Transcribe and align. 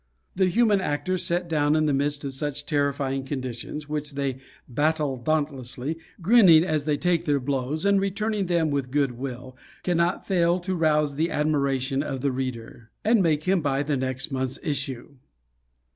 The 0.35 0.47
human 0.47 0.81
actors, 0.81 1.23
set 1.23 1.47
down 1.47 1.75
in 1.75 1.85
the 1.85 1.93
midst 1.93 2.23
of 2.25 2.33
such 2.33 2.65
terrifying 2.65 3.23
conditions, 3.23 3.87
which 3.87 4.13
they 4.13 4.39
battle 4.67 5.15
dauntlessly, 5.15 5.99
grinning 6.23 6.63
as 6.63 6.85
they 6.85 6.97
take 6.97 7.25
their 7.25 7.39
blows 7.39 7.85
and 7.85 8.01
returning 8.01 8.47
them 8.47 8.71
with 8.71 8.89
good 8.89 9.11
will, 9.11 9.55
cannot 9.83 10.25
fail 10.25 10.57
to 10.61 10.73
rouse 10.73 11.17
the 11.17 11.29
admiration 11.29 12.01
of 12.01 12.21
the 12.21 12.31
reader. 12.31 12.89
And 13.05 13.21
make 13.21 13.43
him 13.43 13.61
buy 13.61 13.83
the 13.83 13.95
next 13.95 14.31
month's 14.31 14.57
issue. 14.63 15.17